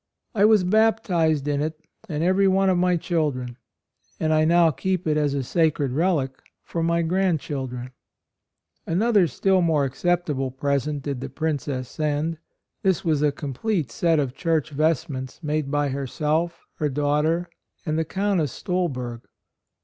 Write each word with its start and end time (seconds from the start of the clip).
"I 0.33 0.45
was 0.45 0.63
baptized 0.63 1.47
in 1.47 1.61
it, 1.61 1.79
and 2.09 2.23
every 2.23 2.47
one 2.47 2.71
of 2.71 2.77
my 2.79 2.97
children; 2.97 3.55
and 4.19 4.33
I 4.33 4.45
now 4.45 4.71
keep 4.71 5.05
it 5.05 5.15
as 5.15 5.35
a 5.35 5.43
sacred 5.43 5.91
relic 5.91 6.31
for 6.63 6.81
my 6.81 7.03
grandchildren." 7.03 7.91
Another 8.87 9.27
still 9.27 9.61
more 9.61 9.85
acceptable 9.85 10.49
present 10.49 11.03
did 11.03 11.21
the 11.21 11.29
Princess 11.29 11.87
send; 11.87 12.39
this 12.81 13.05
was 13.05 13.21
a 13.21 13.31
complete 13.31 13.91
set 13.91 14.17
of 14.19 14.33
church 14.33 14.71
vestments 14.71 15.43
made 15.43 15.69
by 15.69 15.89
her 15.89 16.07
self, 16.07 16.65
her 16.77 16.89
daughter, 16.89 17.47
and 17.85 17.95
the 17.95 18.01
94 18.01 18.21
.4 18.21 18.23
ROYAL 18.23 18.27
SON 18.29 18.37
Countess 18.37 18.51
Stolberg. 18.53 19.21